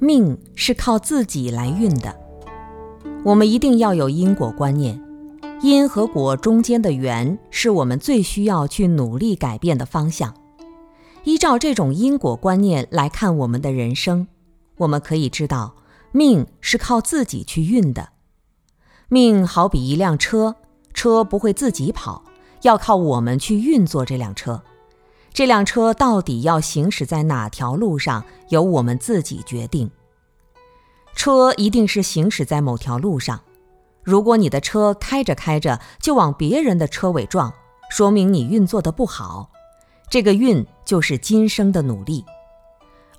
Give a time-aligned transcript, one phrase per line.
[0.00, 2.18] 命是靠自己来运的。
[3.22, 4.98] 我们一定要有因果观念，
[5.60, 10.34] 因和果中间的缘是我们最需要去努力改变的方向。
[11.24, 14.26] 依照这种因果观念来看我们的人生，
[14.78, 15.76] 我们可以知道，
[16.12, 18.08] 命是靠自己去运的。
[19.10, 20.56] 命好比一辆车，
[20.94, 22.24] 车不会自己跑，
[22.62, 24.62] 要靠我们去运作这辆车。
[25.32, 29.90] 这辆车到底要行驶在哪条路上，由我们自己决定。
[31.14, 33.40] 车一定是行驶在某条路上。
[34.02, 37.52] 如果你的车开着开着就往别人的车尾撞，
[37.90, 39.50] 说明你运作的不好。
[40.08, 42.24] 这个运就是今生的努力，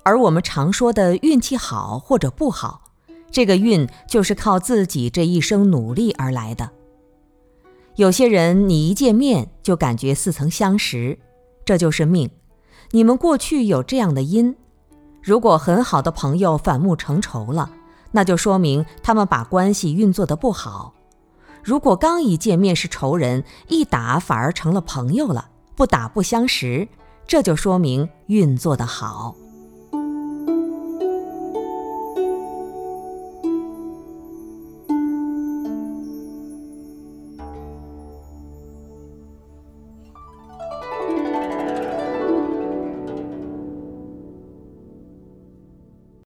[0.02, 2.82] 而我们常说的运气好或者不好，
[3.30, 6.70] 这个运就是靠自己这一生努力而来的。
[7.96, 11.18] 有些人你一见面就感觉似曾相识。
[11.64, 12.30] 这就是命，
[12.90, 14.56] 你们过去有这样的因。
[15.22, 17.70] 如果很好的朋友反目成仇了，
[18.10, 20.94] 那就说明他们把关系运作的不好。
[21.62, 26.88] 如果刚一见面是仇人，一打反而成了朋友了，不打不相识，
[27.26, 29.36] 这就说明运作的好。